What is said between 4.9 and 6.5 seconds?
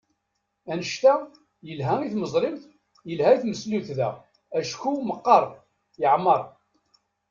meqqer, yeɛmer.